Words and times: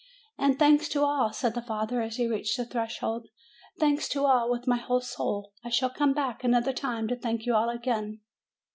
"And 0.39 0.57
thanks 0.57 0.89
to 0.89 1.03
all!" 1.03 1.31
said 1.31 1.53
the 1.53 1.61
father, 1.61 2.01
as 2.01 2.15
he 2.15 2.25
reached 2.25 2.57
the 2.57 2.65
threshold. 2.65 3.27
"Thanks 3.79 4.09
to 4.09 4.25
all, 4.25 4.49
with 4.49 4.65
my 4.65 4.77
whole 4.77 5.01
soul! 5.01 5.53
I 5.63 5.69
shall 5.69 5.91
come 5.91 6.13
back 6.15 6.43
another 6.43 6.73
time 6.73 7.07
to 7.09 7.15
thank 7.15 7.45
you 7.45 7.53
all 7.53 7.69
again." 7.69 8.21